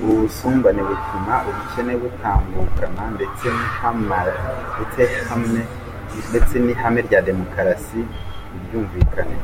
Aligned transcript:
Ubu 0.00 0.14
busumbane 0.22 0.82
butuma 0.88 1.34
ubukene 1.48 1.92
butagabanuka 2.00 2.84
ndetse 6.28 6.54
n’ihame 6.62 7.00
rya 7.06 7.20
demokarasi 7.28 8.00
ntiryumvikane. 8.52 9.36